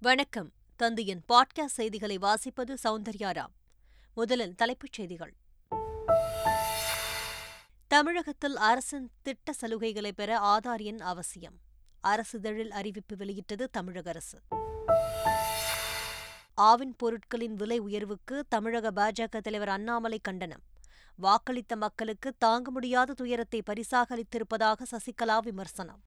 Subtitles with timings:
[0.00, 0.52] வணக்கம்.
[0.76, 3.52] தந்தையின் பாட்காஸ்ட் செய்திகளை வாசிப்பது சௌந்தர்யாராம்
[4.14, 5.34] முதலில் தலைப்புச் செய்திகள்.
[7.86, 11.58] தமிழகத்தில் அரசின் திட்ட சலுகைகளை பெற ஆதார் எண் அவசியம்.
[12.00, 14.42] அரசிதழில் அறிவிப்பு வெளியிட்டது தமிழக அரசு.
[16.56, 20.62] ஆவின் பொருட்களின் விலை உயர்வுக்கு தமிழக பாஜக தலைவர் அண்ணாமலை கண்டனம்.
[21.22, 26.02] வாக்களித்த மக்களுக்கு தாங்க முடியாத துயரத்தை பரிசாக அளித்திருப்பதாக சசிகலா விமர்சனம்.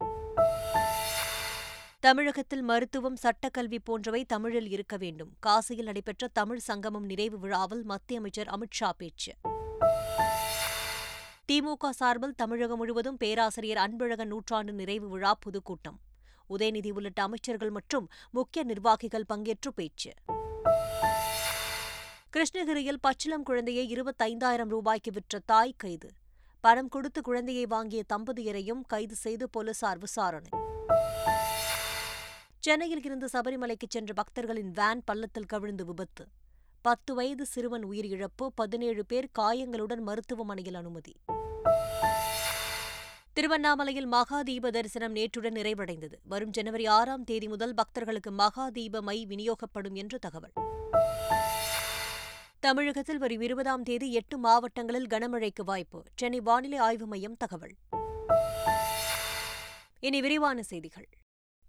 [2.01, 5.33] தமிழகத்தில் மருத்துவம் சட்டக்கல்வி போன்றவை தமிழில் இருக்க வேண்டும்.
[5.39, 9.33] காசியில் நடைபெற்ற தமிழ் சங்கமம் நிறைவு விழாவில் மத்திய அமைச்சர் அமித்ஷா பேச்சு.
[11.51, 15.99] திமுக சார்பில் தமிழகம் முழுவதும் பேராசிரியர் அன்பழகன் நூற்றாண்டு நிறைவு விழா பொதுக்கூட்டம்.
[16.49, 20.11] உதயநிதி உள்ளிட்ட அமைச்சர்கள் மற்றும் முக்கிய நிர்வாகிகள் பங்கேற்று பேச்சு.
[22.29, 26.09] கிருஷ்ணகிரியில் பச்சிளம் குழந்தையை இருபத்தைந்தாயிரம் ரூபாய்க்கு விற்ற தாய் கைது.
[26.61, 30.49] பணம் கொடுத்து குழந்தையை வாங்கிய தம்பதியரையும் கைது செய்து போலீசார் விசாரணை.
[32.61, 36.27] சென்னையில் இருந்து சபரிமலைக்கு சென்ற பக்தர்களின் வேன் பள்ளத்தில் கவிழ்ந்து விபத்து.
[36.81, 41.15] பத்து வயது சிறுவன் உயிரிழப்பு பதினேழு பேர் காயங்களுடன் மருத்துவமனையில் அனுமதி.
[43.33, 46.13] திருவண்ணாமலையில் மகா தீப தரிசனம் நேற்றுடன் நிறைவடைந்தது.
[46.23, 50.53] வரும் ஜனவரி ஆறாம் தேதி முதல் பக்தர்களுக்கு மகா தீப மை விநியோகப்படும் என்று தகவல்.
[52.59, 56.03] தமிழகத்தில் வரும் இருபதாம் தேதி எட்டு மாவட்டங்களில் கனமழைக்கு வாய்ப்பு.
[56.15, 57.75] சென்னை வானிலை ஆய்வு மையம் தகவல்.
[59.99, 61.07] இனி விரிவான செய்திகள்.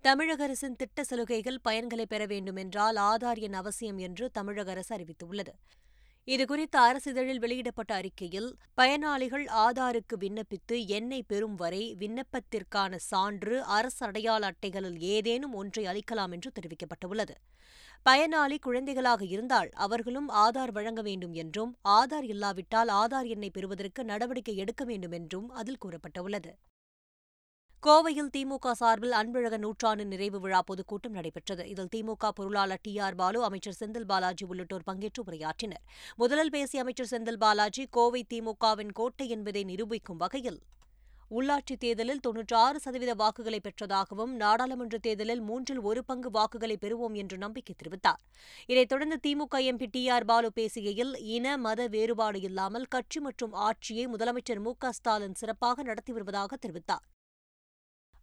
[0.04, 5.52] தமிழக அரசின் திட்ட சலுகைகள் பயன்களை பெற வேண்டுமென்றால் ஆதார் எண் அவசியம் என்று தமிழக அரசு அறிவித்துள்ளது.
[6.26, 14.98] இதுகுறித்து அரசிதழில் வெளியிடப்பட்ட அறிக்கையில் பயனாளிகள் ஆதாருக்கு விண்ணப்பித்து எண்ணை பெறும் வரை விண்ணப்பத்திற்கான சான்று அரசு அடையாள அட்டைகளில்
[14.98, 17.36] ஏதேனும் ஒன்றை அளிக்கலாம் என்று தெரிவிக்கப்பட்டுள்ளது.
[18.06, 24.84] பயனாளி குழந்தைகளாக இருந்தால் அவர்களும் ஆதார் வழங்க வேண்டும் என்றும் ஆதார் இல்லாவிட்டால் ஆதார் எண்ணை பெறுவதற்கு நடவடிக்கை எடுக்க
[24.84, 26.52] வேண்டும் என்றும் அதில் கூறப்பட்டுள்ளது.
[27.84, 31.62] கோவையில் திமுக சார்பில் அன்பழகன் நூற்றாண்டு நிறைவு விழா பொதுக்கூட்டம் நடைபெற்றது.
[31.68, 35.82] இதில் திமுக பொருளாளர் டி ஆர் பாலு அமைச்சர் செந்தில் பாலாஜி உள்ளிட்டோர் பங்கேற்று உரையாற்றினர்.
[36.16, 40.60] முதலில் பேசிய அமைச்சர் செந்தில் பாலாஜி கோவை திமுகவின் கோட்டை என்பதை நிரூபிக்கும் வகையில்
[41.30, 47.38] உள்ளாட்சித் தேர்தலில் தொன்னூற்றி ஆறு சதவீத வாக்குகளை பெற்றதாகவும் நாடாளுமன்ற தேர்தலில் மூன்றில் ஒரு பங்கு வாக்குகளை பெறுவோம் என்று
[47.38, 48.20] நம்பிக்கை தெரிவித்தார்.
[48.66, 54.06] இதைத் தொடர்ந்து DMK MP T R Baalu பேசுகையில் இன மத வேறுபாடு இல்லாமல் கட்சி மற்றும் ஆட்சியை
[54.06, 57.04] முதலமைச்சர் மு க ஸ்டாலின் சிறப்பாக நடத்தி வருவதாக தெரிவித்தார்.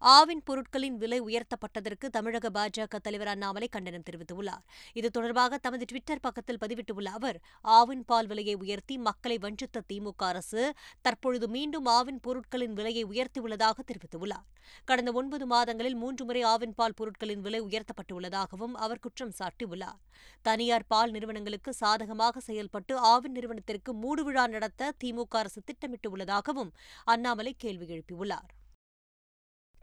[0.01, 4.61] ஆவின் பொருட்களின் விலை உயர்த்தப்பட்டதற்கு தமிழக பாஜக தலைவர் அண்ணாமலை கண்டனம் தெரிவித்துள்ளார்.
[4.93, 10.73] இது தொடர்பாக தமது டுவிட்டர் பக்கத்தில் பதிவிட்டுள்ள அவர் ஆவின் பால் விலையை உயர்த்தி மக்களை வஞ்சித்த திமுக அரசு
[11.01, 14.45] தற்பொழுது மீண்டும் ஆவின் பொருட்களின் விலையை உயர்த்தியுள்ளதாக தெரிவித்துள்ளார்.
[14.85, 19.99] கடந்த ஒன்பது மாதங்களில் மூன்று முறை ஆவின் பால் பொருட்களின் விலை உயர்த்தப்பட்டுள்ளதாகவும் அவர் குற்றம் சாட்டியுள்ளார்.
[20.41, 26.71] தனியார் பால் நிறுவனங்களுக்கு சாதகமாக செயல்பட்டு ஆவின் நிறுவனத்திற்கு மூடுவிழா நடத்த திமுக அரசு திட்டமிட்டுள்ளதாகவும்
[27.05, 28.49] அண்ணாமலை கேள்வி எழுப்பியுள்ளார்.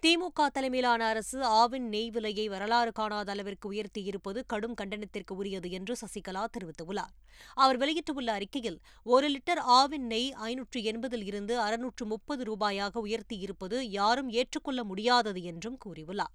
[0.02, 6.44] திமுக தலைமையிலான அரசு ஆவின் நெய் விலையை வரலாறு காணாத அளவிற்கு உயர்த்தியிருப்பது கடும் கண்டனத்திற்கு உரியது என்று சசிகலா
[6.56, 7.12] தெரிவித்துள்ளார்.
[7.54, 14.28] அவர் வெளியிட்டுள்ள அறிக்கையில் ஒரு லிட்டர் ஆவின் நெய் ஐநூற்று எண்பதில் இருந்து அறுநூற்று முப்பது ரூபாயாக உயர்த்தியிருப்பது யாரும்
[14.28, 16.34] ஏற்றுக்கொள்ள முடியாதது என்றும் கூறியுள்ளார்.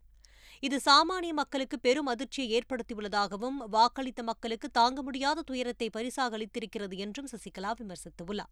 [0.59, 7.73] இது சாமானிய மக்களுக்கு பெரும் அதிர்ச்சியை ஏற்படுத்தியுள்ளதாகவும் வாக்களித்த மக்களுக்கு தாங்க முடியாத துயரத்தை பரிசாக அளித்திருக்கிறது என்றும் சசிகலா
[7.81, 8.51] விமர்சித்துள்ளார்.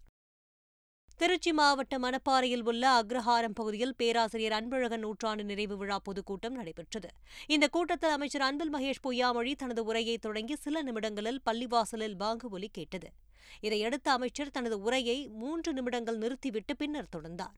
[1.19, 7.09] திருச்சி மாவட்டம் மணப்பாறையில் உள்ள அக்ரஹாரம் பகுதியில் பேராசிரியர் அன்பழகன் நூற்றாண்டு நிறைவு விழா பொதுக்கூட்டம் நடைபெற்றது.
[7.47, 13.09] இந்த கூட்டத்தில் அமைச்சர் அன்பில் மகேஷ் பொய்யாமொழி தனது உரையை தொடங்கி சில நிமிடங்களில் பள்ளிவாசலில் பாங்கு ஒலி கேட்டது.
[13.61, 17.57] இதையடுத்து அமைச்சர் தனது உரையை மூன்று நிமிடங்கள் நிறுத்திவிட்டு பின்னர் தொடர்ந்தார்.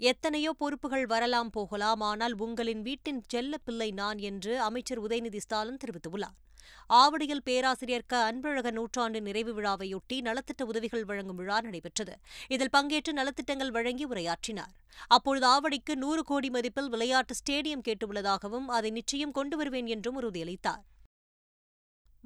[0.00, 6.36] எத்தனையோ பொறுப்புகள் வரலாம் போகலாம் ஆனால் உங்களின் வீட்டின் செல்ல பிள்ளை நான் என்று அமைச்சர் உதயநிதி ஸ்டாலின் தெரிவித்துள்ளார்.
[6.86, 8.32] ஆவடியில் பேராசிரியர் க.
[8.32, 12.14] அன்பழக நூற்றாண்டு நிறைவு விழாவையொட்டி நலத்திட்ட உதவிகள் வழங்கும் விழா நடைபெற்றது.
[12.48, 14.74] இதில் பங்கேற்று நலத்திட்டங்கள் வழங்கி உரையாற்றினார்.
[15.08, 20.84] அப்பொழுது ஆவடிக்கு நூறு கோடி மதிப்பில் விளையாட்டு ஸ்டேடியம் கேட்டுள்ளதாகவும் அதை நிச்சயம் கொண்டு வருவேன் என்றும் உறுதியளித்தார்.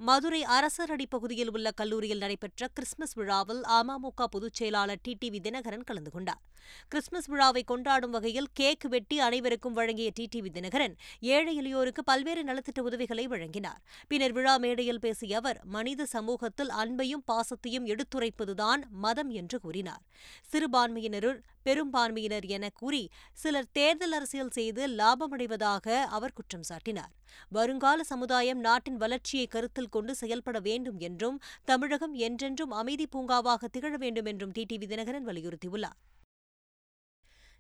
[0.07, 5.17] மதுரை அரசரடி பகுதியில் உள்ள கல்லூரியில் நடைபெற்ற கிறிஸ்துமஸ் விழாவில் அமமுக பொதுச் செயலாளர் டி.
[5.21, 6.41] வி தினகரன் கலந்து கொண்டார்.
[6.89, 10.29] கிறிஸ்துமஸ் விழாவை கொண்டாடும் வகையில் கேக் வெட்டி அனைவருக்கும் வழங்கிய டி.
[10.33, 13.81] வி தினகரன் ஏழை எளியோருக்கு பல்வேறு நலத்திட்ட உதவிகளை வழங்கினார்.
[14.09, 20.03] பின்னர் விழா மேடையில் பேசிய அவர் மனித சமூகத்தில் அன்பையும் பாசத்தையும் எடுத்துரைப்பதுதான் மதம் என்று கூறினார்.
[20.53, 25.87] சிறுபான்மையினருள் பெரும்பான்மையினர் என கூறி சிலர் தேர்தல் அரசியல் செய்து லாபமடைவதாக
[26.17, 27.13] அவர் குற்றம் சாட்டினார்.
[27.49, 34.25] வருங்கால சமுதாயம் நாட்டின் வளர்ச்சியை கருத்தில் கொண்டு செயல்பட வேண்டும் என்றும் தமிழகம் என்றென்றும் அமைதி பூங்காவாக திகழ வேண்டும்
[34.25, 35.99] என்றும் டிடிவி தினகரன் வலியுறுத்தியுள்ளார்.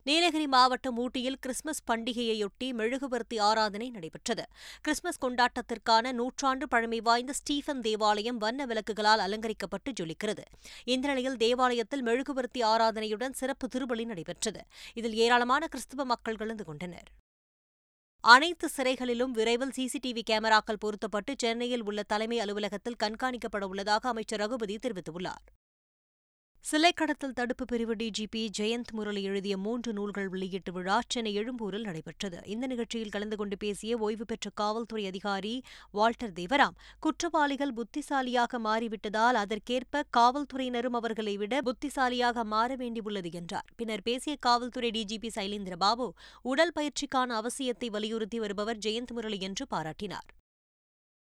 [0.04, 4.44] நீலகிரி மாவட்டம் ஊட்டியில் கிறிஸ்துமஸ் பண்டிகையையொட்டி மெழுகுவர்த்தி ஆராதனை நடைபெற்றது.
[4.81, 10.44] கிறிஸ்துமஸ் கொண்டாட்டத்திற்கான நூற்றாண்டு பழமை வாய்ந்த ஸ்டீஃபன் தேவாலயம் வண்ண விளக்குகளால் அலங்கரிக்கப்பட்டு ஜொலிக்கிறது.
[10.84, 14.62] இந்த நிலையில் தேவாலயத்தில் மெழுகுவர்த்தி ஆராதனையுடன் சிறப்பு திருப்பலி நடைபெற்றது.
[14.94, 17.08] இதில் ஏராளமான கிறிஸ்துவ மக்கள் கலந்து கொண்டனர்.
[18.20, 25.44] அனைத்து சிறைகளிலும் விரைவில் சிசிடிவி கேமராக்கள் பொருத்தப்பட்டு சென்னையில் உள்ள தலைமை அலுவலகத்தில் கண்காணிக்கப்பட உள்ளதாக அமைச்சர் ரகுபதி தெரிவித்துள்ளார்.
[26.64, 32.38] சிலை கடத்தல் தடுப்பு பிரிவு டிஜிபி ஜெயந்த் முரளி எழுதிய மூன்று நூல்கள் வெளியீட்டு விழா சென்னை எழும்பூரில் நடைபெற்றது.
[32.44, 40.05] இந்த நிகழ்ச்சியில் கலந்து கொண்டு பேசிய ஓய்வு பெற்ற காவல்துறை அதிகாரி வால்டர் தேவராம் குற்றவாளிகள் புத்திசாலியாக மாறிவிட்டதால் அதற்கேற்ப
[40.17, 43.64] காவல்துறையினரும் அவர்களை விட புத்திசாலியாக மாற வேண்டியுள்ளது என்றார்.
[43.76, 46.09] பின்னர் பேசிய காவல்துறை டிஜிபி சைலேந்திரபாபு
[46.43, 50.31] உடல் பயிற்சிக்கான அவசியத்தை வலியுறுத்தி வருபவர் ஜெயந்த் முரளி என்று பாராட்டினார்.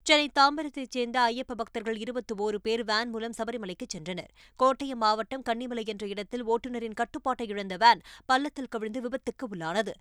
[0.07, 4.29] சென்னை தாம்பரத்தைச் சேர்ந்த ஐயப்ப பக்தர்கள் இருபத்தி ஓரு பேர் வேன் மூலம் சபரிமலைக்கு சென்றனர்.
[4.59, 9.93] கோட்டயம் மாவட்டம் கன்னிமலை என்ற இடத்தில் ஓட்டுநரின் கட்டுப்பாட்டை இழந்த வேன் பள்ளத்தில் கவிழ்ந்து விபத்துக்கு உள்ளானது.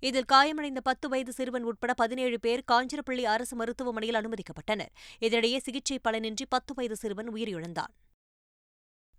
[0.00, 4.92] இதில் காயமடைந்த பத்து வயது சிறுவன் உட்பட பதினேழு பேர் காஞ்சிரப்பள்ளி அரசு மருத்துவமனையில் அனுமதிக்கப்பட்டனர்.
[5.20, 7.92] இதனிடையே சிகிச்சை பலனின்றி பத்து வயது சிறுவன் உயிரிழந்தான்.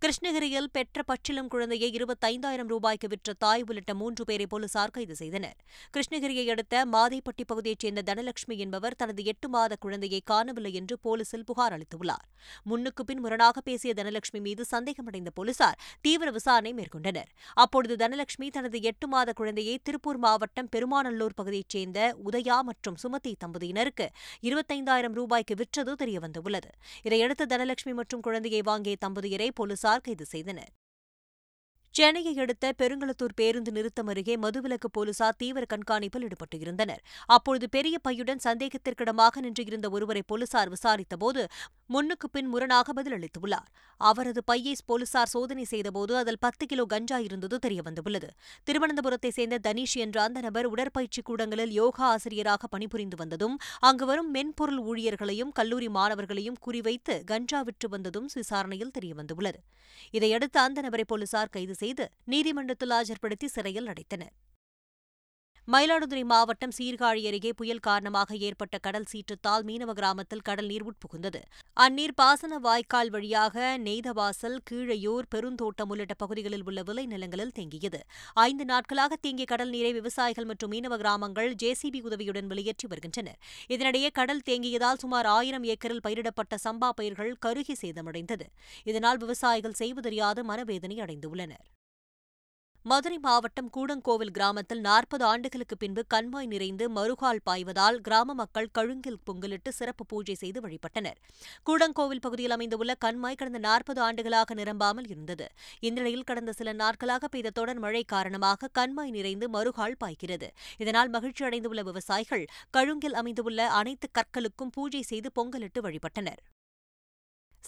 [0.02, 5.58] கிருஷ்ணகிரியில் பெற்ற பச்சிளம் குழந்தையை இருபத்தைந்தாயிரம் ரூபாய்க்கு விற்ற தாய் உள்ளிட்ட மூன்று பேரை போலீசார் கைது செய்தனர்.
[5.94, 11.74] கிருஷ்ணகிரியை அடுத்த மாதைப்பட்டி பகுதியைச் சேர்ந்த தனலட்சுமி என்பவர் தனது எட்டு மாத குழந்தையை காணவில்லை என்று போலீசில் புகார்
[11.76, 12.24] அளித்துள்ளார்.
[12.62, 17.30] முன்னுக்கு பின் முரணாக பேசிய தனலட்சுமி மீது சந்தேகமடைந்த போலீசார் தீவிர விசாரணை மேற்கொண்டனர்.
[17.54, 24.08] அப்பொழுது தனலட்சுமி தனது எட்டு மாத குழந்தையை திருப்பூர் மாவட்டம் பெருமாநல்லூர் பகுதியைச் சேர்ந்த உதயா மற்றும் சுமதி தம்பதியினருக்கு
[24.40, 26.72] இருபத்தைந்தாயிரம் ரூபாய்க்கு விற்றது தெரியவந்துள்ளது.
[27.02, 30.72] இதையடுத்து தனலட்சுமி மற்றும் குழந்தையை வாங்கிய தம்பதியரை போலீசார் கைது செய்தனர்.
[31.94, 37.02] சென்னையை அடுத்த பெருங்களத்தூர் பேருந்து நிறுத்தம் அருகே மதுவிலக்கு போலீசார் தீவிர கண்காணிப்பில் ஈடுபட்டிருந்தனர்.
[37.26, 41.42] அப்பொழுது பெரிய பையுடன் சந்தேகத்திற்கிடமாக நின்றிருந்த ஒருவரை போலீசார் விசாரித்தபோது
[41.86, 43.68] முன்னுக்கு பின் முரணாக பதிலளித்துள்ளார்.
[44.00, 48.28] அவரது பையை போலீசார் சோதனை செய்தபோது அதில் பத்து கிலோ கஞ்சா இருந்தது தெரியவந்துள்ளது.
[48.66, 54.82] திருவனந்தபுரத்தைச் சேர்ந்த தனீஷ் என்ற அந்த நபர் உடற்பயிற்சி கூடங்களில் யோகா ஆசிரியராக பணிபுரிந்து வந்ததும் அங்கு வரும் மென்பொருள்
[54.90, 59.60] ஊழியர்களையும் கல்லூரி மாணவர்களையும் குறிவைத்து கஞ்சா விற்று வந்ததும் விசாரணையில் தெரியவந்துள்ளது.
[60.10, 64.34] இதையடுத்து அந்த நபரை போலீசார் கைது செய்து நீதிமன்றத்தில் ஆஜர்படுத்தி சிறையில் அடைத்தனர்.
[65.68, 71.40] மயிலாடுதுறை மாவட்டம் சீர்காழி அருகே புயல் காரணமாக ஏற்பட்ட கடல் சீற்றத்தால் மீனவ கிராமத்தில் கடல் நீர் உட்புகுந்தது
[71.76, 78.00] அந்நீர் பாசன வாய்க்கால் வழியாக நெய்தவாசல் கீழையூர் பெருந்தோட்டம் உள்ளிட்ட பகுதிகளில் உள்ள விளை நிலங்களில் தேங்கியது.
[78.46, 83.38] ஐந்து நாட்களாக தேங்கிய கடல் நீரை விவசாயிகள் மற்றும் மீனவ கிராமங்கள் ஜேசிபி உதவியுடன் வெளியேற்றி வருகின்றனர்
[83.68, 88.48] இதனிடையே கடல் தேங்கியதால் சுமார் ஆயிரம் ஏக்கரில் பயிரிடப்பட்ட சம்பா பயிர்கள் கருகி சேதமடைந்தது.
[88.84, 91.64] இதனால் விவசாயிகள் செய்வதறியாது மனவேதனை அடைந்துள்ளனர்.
[92.90, 99.68] மதுரை மாவட்டம் கூடங்கோவில் கிராமத்தில் நாற்பது ஆண்டுகளுக்கு பின்பு கண்மாய் நிறைந்து மறுகால் பாய்வதால் கிராம மக்கள் கழுங்கில் பொங்கலிட்டு
[99.68, 101.18] சிறப்பு பூஜை செய்து வழிபட்டனர்.
[101.68, 105.46] கூடங்கோவில் பகுதியில் அமைந்துள்ள கண்மாய் கடந்த நாற்பது ஆண்டுகளாக நிரம்பாமல் இருந்தது.
[105.80, 110.48] இந்நிலையில் கடந்த சில நாட்களாக பெய்த தொடர் மழை காரணமாக கண்மாய் நிறைந்து மறுகால் பாய்கிறது.
[110.78, 112.44] இதனால் மகிழ்ச்சி அடைந்துள்ள விவசாயிகள்
[112.78, 116.42] கழுங்கில் அமைந்துள்ள அனைத்து கற்களுக்கும் பூஜை செய்து பொங்கலிட்டு வழிபட்டனர்.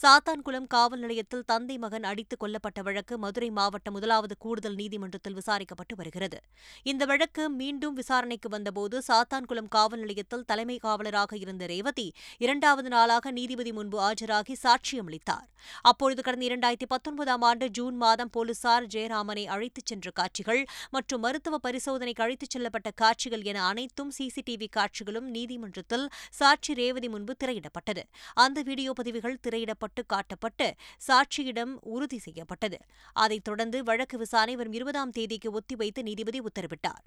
[0.02, 6.38] சாத்தான்குளம் காவல் நிலையத்தில் தந்தை மகன் அடித்துக் கொல்லப்பட்ட வழக்கு மதுரை மாவட்ட முதலாவது கூடுதல் நீதிமன்றத்தில் விசாரிக்கப்பட்டு வருகிறது.
[6.82, 13.72] இந்த வழக்கு மீண்டும் விசாரணைக்கு வந்தபோது சாத்தான்குளம் காவல் நிலையத்தில் தலைமை காவலராக இருந்த ரேவதி இரண்டாவது நாளாக நீதிபதி
[13.72, 15.46] முன்பு ஆஜராகி சாட்சியமளித்தார்.
[15.82, 22.22] அப்பொழுது கடந்த இரண்டாயிரத்தி பத்தொன்பதாம் ஆண்டு ஜூன் மாதம் போலீசார் ஜெயராமனை அழைத்துச் சென்ற காட்சிகள் மற்றும் மருத்துவ பரிசோதனைக்கு
[22.22, 28.04] அழைத்துச் செல்லப்பட்ட காட்சிகள் என அனைத்தும் சிசிடிவி காட்சிகளும் நீதிமன்றத்தில் சாட்சி ரேவதி முன்பு திரையிடப்பட்டது.
[28.34, 30.72] அந்த வீடியோ பதிவுகள் திரையிடப்பட்டு காட்டப்பட்டு
[31.08, 32.78] சாட்சியிடம் உறுதி செய்யப்பட்டது.
[33.12, 37.04] அதைத் தொடர்ந்து வழக்கு விசாரணை வரும் இருபதாம் தேதிக்கு ஒத்திவைத்து நீதிபதி உத்தரவிட்டார்.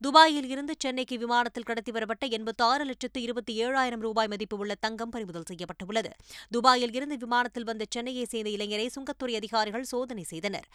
[0.00, 5.10] துபாயில் இருந்து சென்னைக்கு விமானத்தில் கடத்தி வரப்பட்ட எண்பத்தி ஆறு லட்சத்து இருபத்தி ஏழாயிரம் ரூபாய் மதிப்பு உள்ள தங்கம்
[5.10, 6.10] பறிமுதல் செய்யப்பட்டுள்ளது.
[6.50, 10.68] துபாயில் இருந்து விமானத்தில் வந்த சென்னையை சேர்ந்த இளைஞரை சுங்கத்துறை அதிகாரிகள் சோதனை செய்தனர்.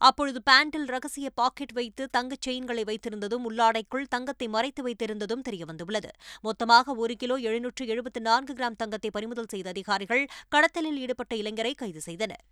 [0.00, 6.10] அப்பொழுது பேண்டில் ரகசிய பாக்கெட் வைத்து தங்கச் செயின்களை வைத்திருந்ததும் உள்ளாடைக்குள் தங்கத்தை மறைத்து வைத்திருந்ததும் தெரியவந்துள்ளது.
[6.40, 12.00] மொத்தமாக ஒரு கிலோ எழுநூற்று எழுபத்து நான்கு கிராம் தங்கத்தை பறிமுதல் செய்த அதிகாரிகள் கடத்தலில் ஈடுபட்ட இளைஞரை கைது
[12.00, 12.44] செய்தனர்.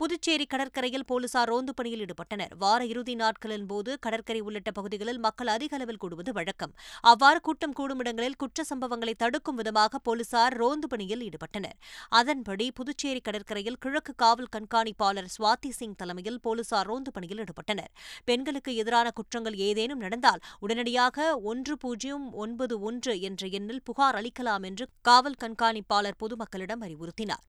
[0.00, 2.50] புதுச்சேரி கடற்கரையில் போலீசார் ரோந்து பணியில் ஈடுபட்டனர்.
[2.62, 6.72] வார இறுதி நாட்களின் போது கடற்கரை உள்ளிட்ட பகுதிகளில் மக்கள் அதிக அளவில் கூடுவது வழக்கம்.
[7.10, 11.78] அவ்வாறு கூட்டம் கூடும் இடங்களில் குற்ற சம்பவங்களை தடுக்கும் விதமாக போலீசார் ரோந்து பணியில் ஈடுபட்டனர்.
[12.20, 17.90] அதன்படி புதுச்சேரி கடற்கரையில் கிழக்கு காவல் கண்காணிப்பாளர் சுவாதி சிங் தலைமையில் போலீசார் ரோந்து பணியில் ஈடுபட்டனர்.
[18.24, 24.86] பெண்களுக்கு எதிரான குற்றங்கள் ஏதேனும் நடந்தால் உடனடியாக ஒன்று பூஜ்ஜியம் ஒன்பது ஒன்று என்ற எண்ணில் புகார் அளிக்கலாம் என்று
[25.00, 27.44] காவல் கண்காணிப்பாளர் பொதுமக்களிடம் அறிவுறுத்தினார்.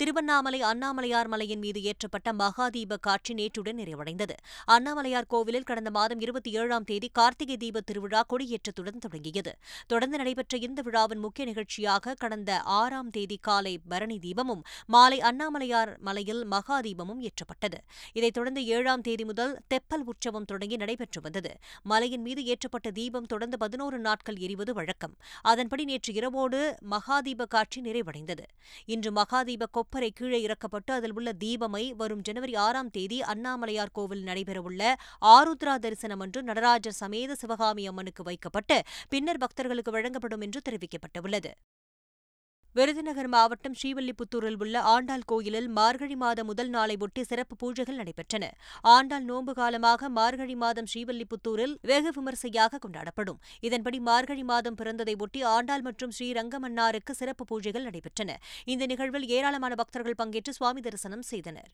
[0.00, 4.36] திருவண்ணாமலை அண்ணாமலையார் மலையின் மீது ஏற்றப்பட்ட மகாதீப காட்சி நேற்றுடன் நிறைவடைந்தது.
[4.66, 9.56] அண்ணாமலையார் கோவிலில் கடந்த மாதம் இருபத்தி ஏழாம் தேதி கார்த்திகை தீப திருவிழா கொடியேற்றத்துடன் தொடங்கியது.
[9.86, 16.46] தொடர்ந்து நடைபெற்ற இந்த விழாவின் முக்கிய நிகழ்ச்சியாக கடந்த ஆறாம் தேதி காலை பரணி தீபமும் மாலை அண்ணாமலையார் மலையில்
[16.48, 17.78] மகாதீபமும் ஏற்றப்பட்டது.
[18.12, 21.58] இதைத் தொடர்ந்து ஏழாம் தேதி முதல் தெப்பல் உற்சவம் தொடங்கி நடைபெற்று வந்தது.
[21.82, 25.16] மலையின் மீது ஏற்றப்பட்ட தீபம் தொடர்ந்து பதினோரு நாட்கள் எரிவது வழக்கம்.
[25.40, 28.44] அதன்படி நேற்று இரவோடு மகாதீப காட்சி நிறைவடைந்தது.
[28.84, 34.22] இன்று மகாதீப கொப்ப கொப்பரை கீழே இறக்கப்பட்டு அதில் உள்ள தீபமை வரும் ஜனவரி ஆறாம் தேதி அண்ணாமலையார் கோவில்
[34.28, 34.82] நடைபெறவுள்ள
[35.32, 38.76] ஆருத்ரா தரிசனம் அன்று நடராஜர் சமேத சிவகாமி அம்மனுக்கு வைக்கப்பட்டு
[39.08, 41.52] பின்னர் பக்தர்களுக்கு வழங்கப்படும் என்று தெரிவிக்கப்பட்டுள்ளது.
[42.76, 48.44] விருதுநகர் மாவட்டம் ஸ்ரீவில்லிபுத்தூரில் உள்ள ஆண்டாள் கோயிலில் மார்கழி மாத முதல் நாளை ஒட்டி சிறப்பு பூஜைகள் நடைபெற்றன.
[48.94, 53.40] ஆண்டாள் நோன்பு காலமாக மார்கழி மாதம் ஸ்ரீவில்லிபுத்தூரில் வெகு விமர்சையாக கொண்டாடப்படும்.
[53.60, 58.40] இதன்படி மார்கழி மாதம் பிறந்ததை ஒட்டி ஆண்டாள் மற்றும் ஸ்ரீரங்கமன்னாருக்கு சிறப்பு பூஜைகள் நடைபெற்றன.
[58.64, 61.70] இந்த நிகழ்வில் ஏராளமான பக்தர்கள் பங்கேற்று சுவாமி தரிசனம் செய்தனர்.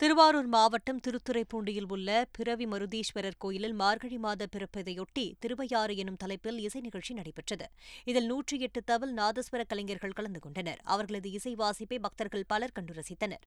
[0.00, 7.14] திருவாரூர் மாவட்டம் திருத்துறைப்பூண்டியில் உள்ள பிறவி மருதீஸ்வரர் கோயிலில் மார்கழி மாத பிறப்பதையொட்டி திருவையாறு எனும் தலைப்பில் இசை நிகழ்ச்சி
[7.14, 7.66] நடைபெற்றது.
[8.04, 10.80] இதில் நூற்றி எட்டு தவில் நாதஸ்வர கலைஞர்கள் கலந்து கொண்டனர்.
[10.84, 13.42] அவர்களது இசை வாசிப்பை பக்தர்கள் பலர் கண்டு ரசித்தனர்.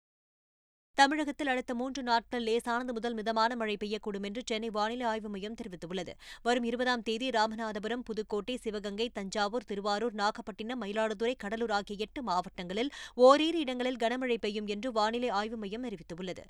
[0.97, 6.13] தமிழகத்தில் அடுத்த மூன்று நாட்கள் லேசானது முதல் மிதமான மழை பெய்யக்கூடும் என்று சென்னை வானிலை ஆய்வு மையம் தெரிவித்துள்ளது.
[6.43, 13.59] வரும் இருபதாம் தேதி ராமநாதபுரம் புதுக்கோட்டை சிவகங்கை தஞ்சாவூர் திருவாரூர் நாகப்பட்டினம் மயிலாடுதுறை கடலூர் ஆகிய எட்டு மாவட்டங்களில் ஓரிரு
[13.59, 16.45] இடங்களில் கனமழை பெய்யும் என்று வானிலை ஆய்வு மையம் அறிவித்துள்ளது.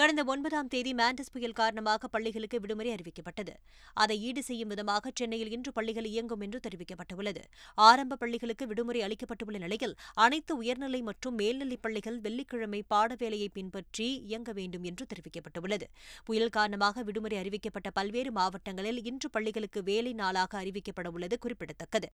[0.00, 3.52] கடந்த ஒன்பதாம் தேதி மாண்டஸ் புயல் காரணமாக பள்ளிகளுக்கு விடுமுறை அறிவிக்கப்பட்டது.
[3.94, 7.42] அதை ஈடு செய்யும் விதமாக சென்னையில் இன்று பள்ளிகள் இயங்கும் என்று தெரிவிக்கப்பட்டுள்ளது.
[7.74, 14.82] ஆரம்ப பள்ளிகளுக்கு விடுமுறை அளிக்கப்பட்டுள்ள நிலையில் அனைத்து உயர்நிலை மற்றும் மேல்நிலைப் பள்ளிகள் வெள்ளிக்கிழமை பாடவேளையை பின்பற்றி இயங்க வேண்டும்
[14.82, 15.88] என்று தெரிவிக்கப்பட்டுள்ளது.
[16.24, 22.10] புயல் காரணமாக விடுமுறை அறிவிக்கப்பட்ட பல்வேறு மாவட்டங்களில் இன்று பள்ளிகளுக்கு வேலை நாளாக அறிவிக்கப்பட உள்ளது குறிப்பிடத்தக்கது.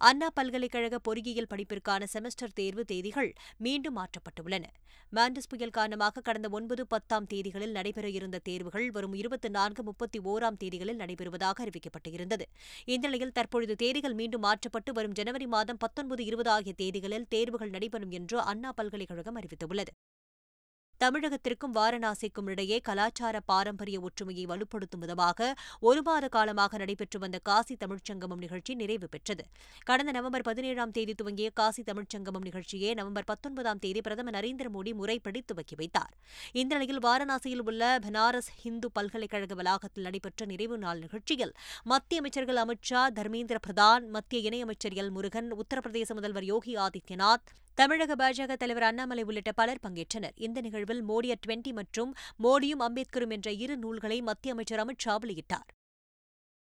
[0.00, 4.64] அண்ணா பல்கலைக்கழக பொறியியல் படிப்பிற்கான செமஸ்டர் தேர்வு தேதிகள் மீண்டும் மாற்றப்பட்டுள்ளன.
[5.12, 10.58] மாண்டஸ் புயல் காரணமாக கடந்த ஒன்பது பத்தாம் தேதிகளில் நடைபெற இருந்த தேர்வுகள் வரும் இருபத்தி நான்கு முப்பத்தி ஓராம்
[10.64, 12.42] தேதிகளில் நடைபெறுவதாக அறிவிக்கப்பட்டிருந்தது.
[12.84, 18.40] இந்நிலையில் தற்பொழுது தேதிகள் மீண்டும் மாற்றப்பட்டு வரும் ஜனவரி மாதம் பத்தொன்பது இருபது ஆகிய தேதிகளில் தேர்வுகள் நடைபெறும் என்று
[18.40, 19.94] அண்ணா பல்கலைக்கழகம் அறிவித்துள்ளது.
[21.00, 25.48] தமிழகத்திற்கும் வாரணாசிக்கும் இடையே கலாச்சார பாரம்பரிய ஒற்றுமையை வலுப்படுத்தும் விதமாக
[25.80, 29.44] ஒரு மாத காலமாக நடைபெற்று வந்த காசி தமிழ்ச்சங்கமம் நிகழ்ச்சி நிறைவு பெற்றது.
[29.84, 35.42] கடந்த நவம்பர் பதினேழாம் தேதி துவங்கிய காசி தமிழ்ச்சங்கமம் நிகழ்ச்சியை நவம்பர் பத்தொன்பதாம் தேதி பிரதமர் நரேந்திர மோடி முறைப்படி
[35.46, 36.12] துவக்கி வைத்தார்.
[36.52, 42.86] இந்த நிலையில் வாரணாசியில் உள்ள பனாரஸ் இந்து பல்கலைக்கழக வளாகத்தில் நடைபெற்ற நிறைவு நாள் நிகழ்ச்சியில் மத்திய அமைச்சர்கள் அமித்
[42.90, 47.48] ஷா தர்மேந்திர பிரதான் மத்திய இணையமைச்சர் எல் முருகன் உத்தரப்பிரதேச முதல்வர் யோகி ஆதித்யநாத்
[47.80, 50.34] தமிழக பாஜக தலைவர் அண்ணாமலை உள்ளிட்ட பலர் பங்கேற்றனர்.
[50.36, 52.10] இந்த நிகழ்வில் மோடி அட் டுவெண்டி மற்றும்
[52.44, 55.68] மோடியும் அம்பேத்கரும் என்ற இரு நூல்களை மத்திய அமைச்சர் அமித் ஷா வெளியிட்டார்.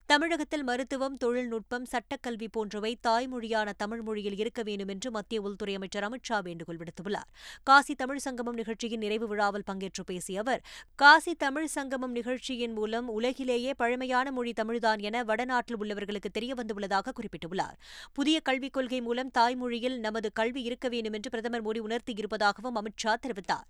[0.08, 6.28] தமிழகத்தில் மருத்துவம் தொழில்நுட்பம் சட்டக்கல்வி போன்றவை தாய்மொழியான தமிழ் மொழியில் இருக்க வேண்டும் என்று மத்திய உள்துறை அமைச்சர் அமித்
[6.30, 7.30] ஷா வேண்டுகோள் விடுத்துள்ளார்.
[7.64, 10.62] காசி தமிழ் சங்கமம் நிகழ்ச்சியின் நிறைவு விழாவில் பங்கேற்று பேசிய அவர்
[10.96, 17.78] காசி தமிழ் சங்கமம் நிகழ்ச்சியின் மூலம் உலகிலேயே பழமையான மொழி தமிழ்தான் என வடநாட்டில் உள்ளவர்களுக்கு தெரியவந்துள்ளதாக குறிப்பிட்டுள்ளார்.
[18.14, 23.16] புதிய கல்விக் கொள்கை மூலம் தாய்மொழியில் நமது கல்வி இருக்க வேண்டும் என்று பிரதமர் மோடி உணர்த்தியிருப்பதாகவும் அமித் ஷா
[23.28, 23.68] தெரிவித்தார்.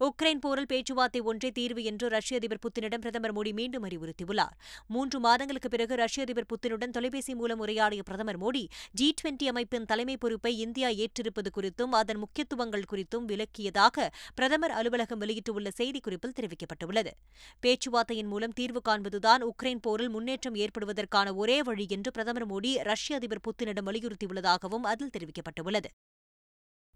[0.00, 4.54] உக்ரைன் போரில் பேச்சுவார்த்தை ஒன்றே தீர்வு என்று ரஷ்ய அதிபர் புத்தினிடம் பிரதமர் மோடி மீண்டும் அறிவுறுத்தியுள்ளார்.
[4.86, 10.16] மூன்று மாதங்களுக்கு பிறகு ரஷ்ய அதிபர் புத்தினுடன் தொலைபேசி மூலம் உரையாடிய பிரதமர் மோடி ஜி டுவெண்டி அமைப்பின் தலைமை
[10.16, 17.12] பொறுப்பை இந்தியா ஏற்றிருப்பது குறித்தும் அதன் முக்கியத்துவங்கள் குறித்தும் விளக்கியதாக பிரதமர் அலுவலகம் வெளியிட்டுள்ள செய்திக்குறிப்பில் தெரிவிக்கப்பட்டுள்ளது.
[17.62, 23.44] பேச்சுவார்த்தையின் மூலம் தீர்வு காண்பதுதான் உக்ரைன் போரில் முன்னேற்றம் ஏற்படுவதற்கான ஒரே வழி என்று பிரதமர் மோடி ரஷ்ய அதிபர்
[23.48, 25.90] புத்தினிடம் வலியுறுத்தியுள்ளதாகவும் அதில் தெரிவிக்கப்பட்டுள்ளது.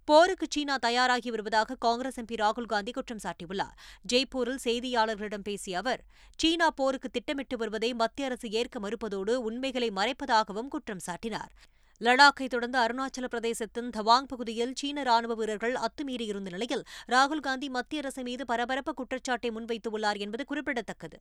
[0.04, 3.76] போருக்கு சீனா தயாராகி வருவதாக காங்கிரஸ் எம்பி ராகுல் காந்தி குற்றம் சாட்டியுள்ளார்.
[4.12, 6.00] ஜெய்ப்பூரில் செய்தியாளர்களிடம் பேசிய அவர்
[6.37, 11.52] சீனா போருக்கு திட்டமிட்டு வருவதை மத்திய அரசு ஏற்க மறுப்பதோடு உண்மைகளை மறைப்பதாகவும் குற்றம் சாட்டினார்.
[12.00, 18.23] லடாக்கை தொடர்ந்து அருணாச்சல பிரதேசத்தின் தவாங் பகுதியில் சீன ராணுவ வீரர்கள் அத்துமீறியிருந்த நிலையில் ராகுல் காந்தி மத்திய அரசு
[18.23, 21.19] மீது பரபரப்பு குற்றச்சாட்டை முன்வைத்துள்ளார் என்பது குறிப்பிடத்தக்கது.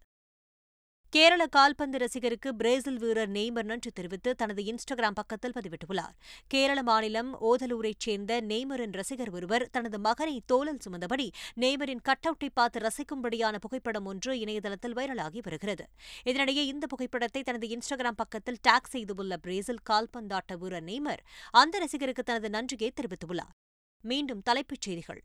[1.10, 6.16] கேரள கால்பந்து ரசிகருக்கு பிரேசில் வீரர் நெய்மர் நன்றி தெரிவித்து தனது இன்ஸ்டாகிராம் பக்கத்தில் பதிவிட்டுள்ளார்.
[6.48, 12.80] கேரள மாநிலம் ஓதலூரைச் சேர்ந்த நெய்மரின் ரசிகர் ஒருவர் தனது மகனை தோளில் சுமந்தபடி நெய்மரின் கட் அவுட்டை பார்த்து
[12.80, 15.86] ரசிக்கும்படியான புகைப்படம் ஒன்று இணையதளத்தில் வைரலாகி வருகிறது.
[16.26, 22.50] இதனிடையே இந்த புகைப்படத்தை தனது இன்ஸ்டாகிராம் பக்கத்தில் டாக் செய்துள்ள பிரேசில் கால்பந்தாட்ட வீரர் நெய்மர் அந்த ரசிகருக்கு தனது
[22.50, 23.56] நன்றியை தெரிவித்துள்ளார்.
[24.02, 25.24] மீண்டும் தலைப்புச் செய்திகள்.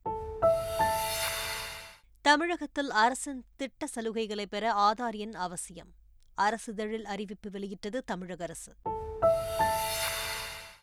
[2.27, 5.91] தமிழகத்தில் அரசின் திட்ட சலுகைகளை பெற ஆதார் எண் அவசியம்.
[6.35, 8.73] அரசிதழில் அறிவிப்பு வெளியிட்டது தமிழக அரசு.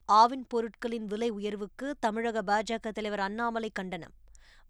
[0.08, 4.12] ஆவின் பொருட்களின் விலை உயர்வுக்கு தமிழக பாஜக தலைவர் அண்ணாமலை கண்டனம்.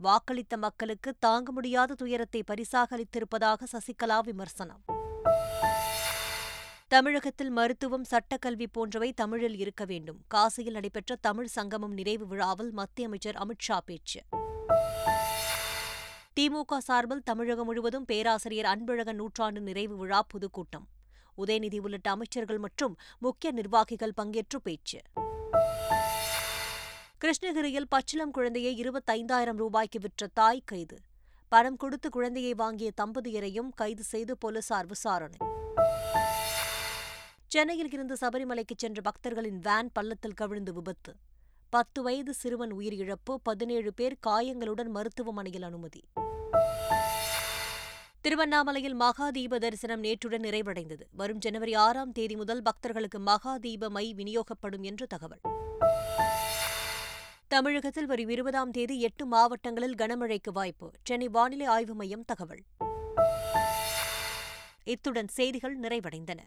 [0.03, 4.83] வாக்களித்த மக்களுக்கு தாங்க முடியாத துயரத்தை பரிசாக அளித்திருப்பதாக சசிகலா விமர்சனம்.
[6.87, 10.23] தமிழகத்தில் மருத்துவம் சட்டக்கல்வி போன்றவை தமிழில் இருக்க வேண்டும்.
[10.27, 14.21] காசியில் நடைபெற்ற தமிழ் சங்கமம் நிறைவு விழாவில் மத்திய அமைச்சர் அமித்ஷா பேச்சு.
[16.39, 20.87] திமுக சார்பில் தமிழகம் முழுவதும் பேராசிரியர் அன்பழகன் நூற்றாண்டு நிறைவு விழா பொதுக்கூட்டம்.
[21.37, 24.99] உதயநிதி உள்ளிட்ட அமைச்சர்கள் மற்றும் முக்கிய நிர்வாகிகள் பங்கேற்று பேச்சு.
[27.17, 30.97] கிருஷ்ணகிரியில் பச்சிளம் குழந்தையை இருபத்தைந்தாயிரம் ரூபாய்க்கு விற்ற தாய் கைது.
[31.49, 35.37] பணம் கொடுத்து குழந்தையை வாங்கிய தம்பதியரையும் கைது செய்து போலீசார் விசாரணை.
[37.47, 41.15] சென்னையில் இருந்து சபரிமலைக்கு சென்ற பக்தர்களின் வேன் பள்ளத்தில் கவிழ்ந்து விபத்து.
[41.71, 46.03] பத்து வயது சிறுவன் உயிரிழப்பு பதினேழு பேர் காயங்களுடன் மருத்துவமனையில் அனுமதி.
[48.21, 51.01] திருவண்ணாமலையில் மகா தீப தரிசனம் நேற்றுடன் நிறைவடைந்தது.
[51.11, 55.39] வரும் ஜனவரி ஆறாம் தேதி முதல் பக்தர்களுக்கு மகா தீப மை விநியோகப்படும் என்று தகவல்.
[57.47, 60.91] தமிழகத்தில் வரும் இருபதாம் தேதி எட்டு மாவட்டங்களில் கனமழைக்கு வாய்ப்பு.
[61.03, 62.63] சென்னை வானிலை ஆய்வு மையம் தகவல்.
[64.83, 66.41] இத்துடன் செய்திகள் நிறைவடைந்தன.